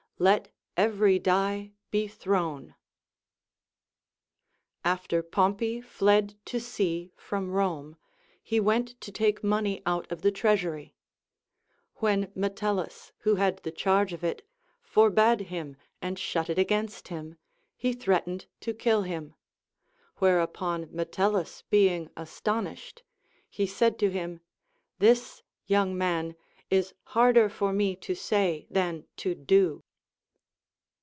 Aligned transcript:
Let 0.19 0.53
every 0.77 1.17
die 1.17 1.71
be 1.89 2.07
thrown. 2.07 2.75
After 4.85 5.23
Pompey 5.23 5.81
fled 5.81 6.37
to 6.45 6.59
sea 6.59 7.11
from 7.17 7.49
Rome, 7.49 7.95
he 8.43 8.59
went 8.59 9.01
to 9.01 9.11
take 9.11 9.43
money 9.43 9.81
out 9.83 10.11
of 10.11 10.21
the 10.21 10.31
treasury: 10.31 10.93
when 11.95 12.31
Metellus, 12.35 13.11
who 13.21 13.37
had 13.37 13.63
the 13.63 13.71
charge 13.71 14.13
of 14.13 14.23
it, 14.23 14.47
forbade 14.83 15.47
him 15.47 15.75
and 16.03 16.19
shut 16.19 16.51
it 16.51 16.59
against 16.59 17.07
him, 17.07 17.37
he 17.75 17.91
threatened 17.91 18.45
to 18.59 18.75
kill 18.75 19.01
him; 19.01 19.33
whereupon 20.17 20.85
]\ietellus 20.93 21.63
being 21.71 22.11
aston 22.15 22.65
ished, 22.65 23.01
he 23.49 23.65
said 23.65 23.97
to 23.97 24.11
him. 24.11 24.41
This, 24.99 25.41
young 25.65 25.97
man, 25.97 26.35
is 26.69 26.93
harder 27.05 27.49
for 27.49 27.73
me 27.73 27.95
to 27.95 28.13
say 28.13 28.67
than 28.69 29.07
to 29.17 29.33
do. 29.33 29.81